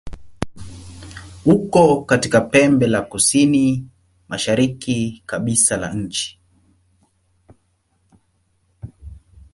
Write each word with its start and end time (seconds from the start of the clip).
Uko 1.45 2.01
katika 2.05 2.41
pembe 2.41 2.87
la 2.87 3.01
kusini-mashariki 3.01 5.23
kabisa 5.25 5.77
la 5.77 5.93
nchi. 5.93 6.39